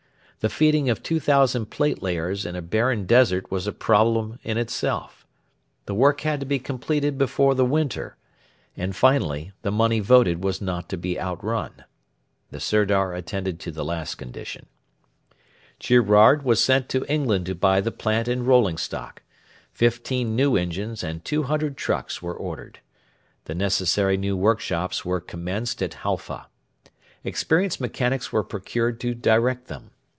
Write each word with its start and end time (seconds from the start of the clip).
The 0.43 0.49
feeding 0.49 0.89
of 0.89 1.03
2,000 1.03 1.67
platelayers 1.69 2.47
in 2.47 2.55
a 2.55 2.63
barren 2.63 3.05
desert 3.05 3.51
was 3.51 3.67
a 3.67 3.71
problem 3.71 4.39
in 4.41 4.57
itself. 4.57 5.23
The 5.85 5.93
work 5.93 6.21
had 6.21 6.39
to 6.39 6.47
be 6.47 6.57
completed 6.57 7.15
before 7.15 7.53
the 7.53 7.63
winter. 7.63 8.17
And, 8.75 8.95
finally, 8.95 9.51
the 9.61 9.69
money 9.71 9.99
voted 9.99 10.43
was 10.43 10.59
not 10.59 10.89
to 10.89 10.97
be 10.97 11.19
outrun. 11.19 11.83
The 12.49 12.59
Sirdar 12.59 13.13
attended 13.13 13.59
to 13.59 13.71
the 13.71 13.85
last 13.85 14.15
condition. 14.15 14.65
Girouard 15.79 16.41
was 16.41 16.59
sent 16.59 16.89
to 16.89 17.05
England 17.07 17.45
to 17.45 17.53
buy 17.53 17.79
the 17.79 17.91
plant 17.91 18.27
and 18.27 18.47
rolling 18.47 18.79
stock. 18.79 19.21
Fifteen 19.71 20.35
new 20.35 20.57
engines 20.57 21.03
and 21.03 21.23
two 21.23 21.43
hundred 21.43 21.77
trucks 21.77 22.19
were 22.19 22.33
ordered. 22.35 22.79
The 23.45 23.53
necessary 23.53 24.17
new 24.17 24.35
workshops 24.35 25.05
were 25.05 25.21
commenced 25.21 25.83
at 25.83 25.97
Halfa. 26.01 26.47
Experienced 27.23 27.79
mechanics 27.79 28.31
were 28.33 28.43
procured 28.43 28.99
to 29.01 29.13
direct 29.13 29.67
them. 29.67 29.91